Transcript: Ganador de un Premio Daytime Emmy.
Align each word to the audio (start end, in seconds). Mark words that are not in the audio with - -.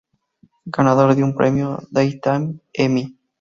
Ganador 0.65 1.13
de 1.13 1.23
un 1.23 1.35
Premio 1.35 1.77
Daytime 1.91 2.55
Emmy. 2.73 3.15